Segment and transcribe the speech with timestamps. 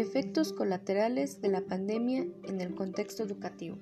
[0.00, 3.76] Efectos colaterales de la pandemia en el contexto educativo.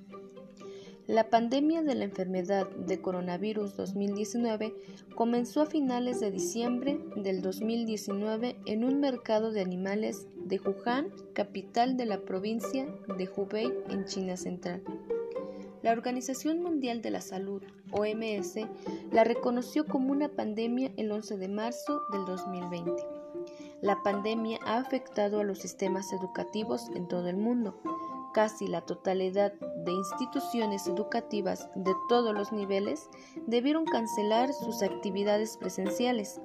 [1.07, 4.75] La pandemia de la enfermedad de coronavirus 2019
[5.15, 11.95] comenzó a finales de diciembre del 2019 en un mercado de animales de Wuhan, capital
[11.95, 12.85] de la provincia
[13.17, 14.83] de Hubei en China Central.
[15.81, 18.55] La Organización Mundial de la Salud, OMS,
[19.13, 23.18] la reconoció como una pandemia el 11 de marzo del 2020.
[23.81, 27.79] La pandemia ha afectado a los sistemas educativos en todo el mundo.
[28.33, 33.09] Casi la totalidad de instituciones educativas de todos los niveles
[33.47, 36.41] debieron cancelar sus actividades presenciales.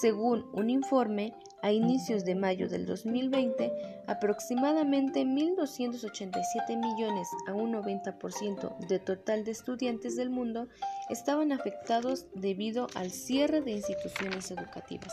[0.00, 3.72] Según un informe, a inicios de mayo del 2020,
[4.06, 10.68] aproximadamente 1.287 millones a un 90% de total de estudiantes del mundo
[11.10, 15.12] estaban afectados debido al cierre de instituciones educativas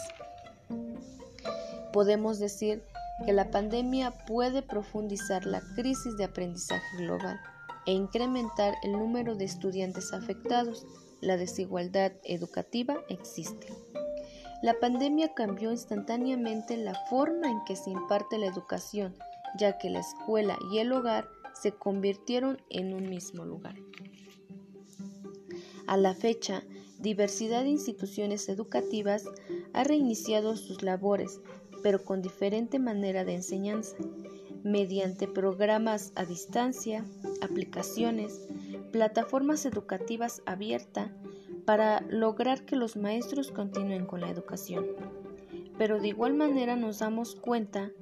[1.97, 2.83] podemos decir
[3.25, 7.39] que la pandemia puede profundizar la crisis de aprendizaje global
[7.87, 10.85] e incrementar el número de estudiantes afectados.
[11.21, 13.73] La desigualdad educativa existe.
[14.61, 19.15] La pandemia cambió instantáneamente la forma en que se imparte la educación,
[19.57, 21.27] ya que la escuela y el hogar
[21.59, 23.73] se convirtieron en un mismo lugar.
[25.87, 26.61] A la fecha,
[26.99, 29.23] diversidad de instituciones educativas
[29.73, 31.39] ha reiniciado sus labores
[31.87, 33.95] pero con diferente manera de enseñanza,
[34.61, 37.05] mediante programas a distancia,
[37.41, 38.45] aplicaciones,
[38.91, 41.09] plataformas educativas abiertas
[41.63, 44.85] para lograr que los maestros continúen con la educación.
[45.77, 47.93] Pero de igual manera nos damos cuenta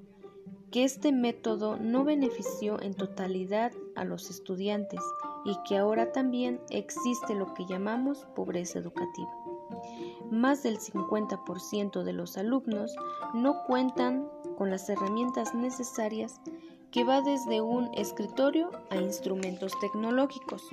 [0.71, 5.01] que este método no benefició en totalidad a los estudiantes
[5.45, 9.44] y que ahora también existe lo que llamamos pobreza educativa
[10.31, 12.95] más del 50% de los alumnos
[13.33, 16.39] no cuentan con las herramientas necesarias
[16.91, 20.63] que va desde un escritorio a instrumentos tecnológicos.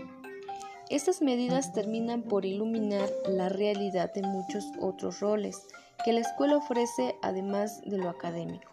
[0.89, 5.67] Estas medidas terminan por iluminar la realidad de muchos otros roles
[6.05, 8.71] que la escuela ofrece además de lo académico,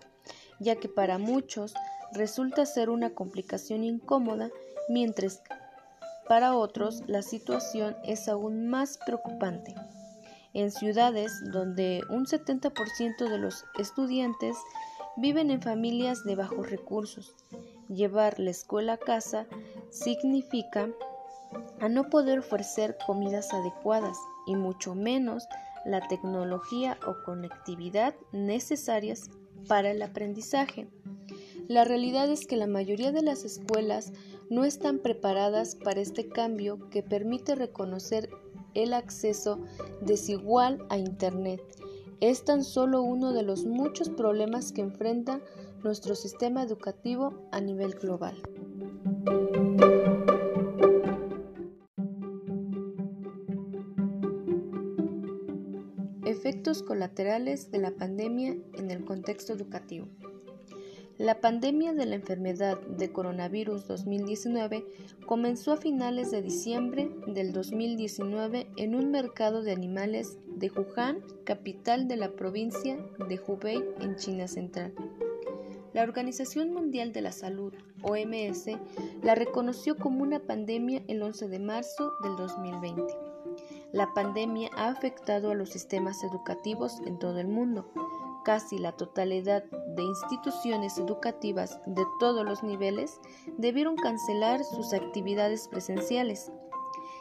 [0.59, 1.73] ya que para muchos
[2.11, 4.49] resulta ser una complicación incómoda,
[4.89, 5.41] mientras
[6.27, 9.75] para otros la situación es aún más preocupante
[10.53, 14.57] en ciudades donde un 70% de los estudiantes
[15.17, 17.35] viven en familias de bajos recursos.
[17.87, 19.47] Llevar la escuela a casa
[19.89, 20.89] significa
[21.79, 25.47] a no poder ofrecer comidas adecuadas y mucho menos
[25.85, 29.29] la tecnología o conectividad necesarias
[29.67, 30.87] para el aprendizaje.
[31.67, 34.11] La realidad es que la mayoría de las escuelas
[34.49, 38.29] no están preparadas para este cambio que permite reconocer
[38.73, 39.59] el acceso
[40.01, 41.61] desigual a Internet
[42.21, 45.39] es tan solo uno de los muchos problemas que enfrenta
[45.83, 48.35] nuestro sistema educativo a nivel global.
[56.25, 60.07] Efectos colaterales de la pandemia en el contexto educativo.
[61.19, 64.85] La pandemia de la enfermedad de coronavirus 2019
[65.25, 72.07] comenzó a finales de diciembre del 2019 en un mercado de animales de Wuhan, capital
[72.07, 72.97] de la provincia
[73.27, 74.93] de Hubei en China Central.
[75.91, 78.67] La Organización Mundial de la Salud, OMS,
[79.21, 83.28] la reconoció como una pandemia el 11 de marzo del 2020.
[83.93, 87.91] La pandemia ha afectado a los sistemas educativos en todo el mundo
[88.49, 89.63] casi la totalidad
[89.95, 93.19] de instituciones educativas de todos los niveles
[93.57, 96.51] debieron cancelar sus actividades presenciales.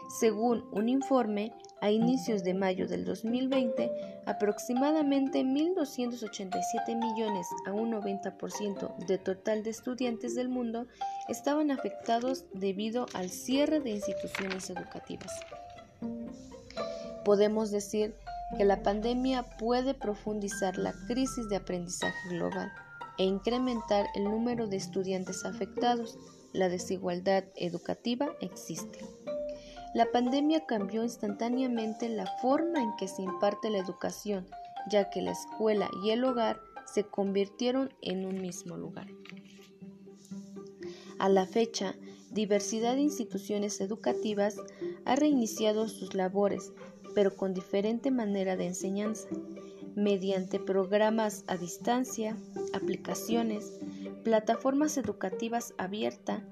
[0.09, 1.53] Según un informe,
[1.83, 3.91] a inicios de mayo del 2020,
[4.25, 10.87] aproximadamente 1.287 millones a un 90% de total de estudiantes del mundo
[11.29, 15.31] estaban afectados debido al cierre de instituciones educativas.
[17.25, 18.15] Podemos decir
[18.57, 22.73] que la pandemia puede profundizar la crisis de aprendizaje global
[23.19, 26.17] e incrementar el número de estudiantes afectados.
[26.53, 29.01] La desigualdad educativa existe.
[29.95, 34.47] La pandemia cambió instantáneamente la forma en que se imparte la educación,
[34.91, 39.09] ya que la escuela y el hogar se convirtieron en un mismo lugar.
[41.19, 41.95] A la fecha,
[42.31, 44.57] diversidad de instituciones educativas
[45.05, 46.73] ha reiniciado sus labores
[47.19, 49.29] pero con diferente manera de enseñanza,
[49.97, 52.37] mediante programas a distancia,
[52.73, 53.81] aplicaciones,
[54.23, 56.45] plataformas educativas abiertas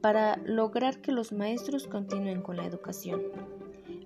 [0.00, 3.20] para lograr que los maestros continúen con la educación.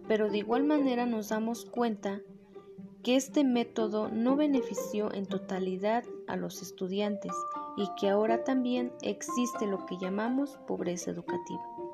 [0.09, 2.23] Pero de igual manera nos damos cuenta
[3.03, 7.33] que este método no benefició en totalidad a los estudiantes
[7.77, 11.86] y que ahora también existe lo que llamamos pobreza educativa.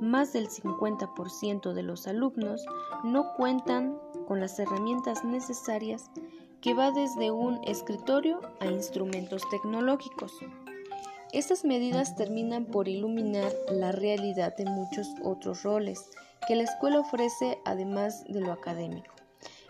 [0.00, 2.64] Más del 50% de los alumnos
[3.04, 6.10] no cuentan con las herramientas necesarias
[6.60, 10.32] que va desde un escritorio a instrumentos tecnológicos.
[11.32, 16.10] Estas medidas terminan por iluminar la realidad de muchos otros roles
[16.46, 19.14] que la escuela ofrece además de lo académico,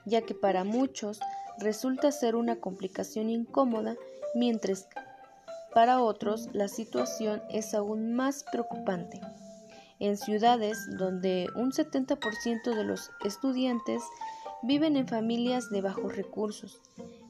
[0.05, 1.21] ya que para muchos
[1.59, 3.97] resulta ser una complicación incómoda,
[4.35, 4.89] mientras
[5.75, 9.21] para otros la situación es aún más preocupante.
[10.05, 14.03] En ciudades donde un 70% de los estudiantes
[14.63, 16.83] viven en familias de bajos recursos,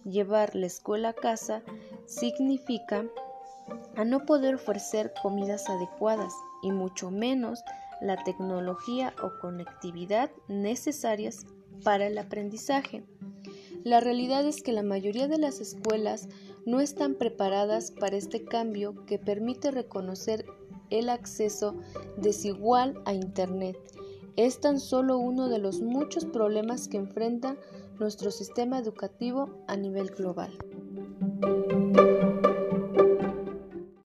[0.04, 1.62] llevar la escuela a casa
[2.06, 3.04] significa
[3.94, 6.34] a no poder ofrecer comidas adecuadas
[6.64, 7.62] y mucho menos
[8.00, 11.46] la tecnología o conectividad necesarias
[11.84, 13.04] para el aprendizaje.
[13.84, 16.28] La realidad es que la mayoría de las escuelas
[16.66, 20.44] no están preparadas para este cambio que permite reconocer
[20.98, 21.74] el acceso
[22.16, 23.76] desigual a Internet.
[24.36, 27.56] Es tan solo uno de los muchos problemas que enfrenta
[27.98, 30.52] nuestro sistema educativo a nivel global.